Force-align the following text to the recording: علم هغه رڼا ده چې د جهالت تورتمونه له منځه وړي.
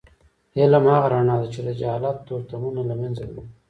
علم 0.59 0.83
هغه 0.93 1.07
رڼا 1.13 1.35
ده 1.41 1.47
چې 1.53 1.59
د 1.67 1.69
جهالت 1.79 2.17
تورتمونه 2.27 2.81
له 2.89 2.95
منځه 3.01 3.23
وړي. 3.27 3.43